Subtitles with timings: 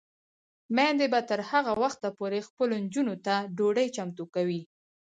[0.75, 4.61] میندې به تر هغه وخته پورې خپلو نجونو ته ډوډۍ چمتو کوي.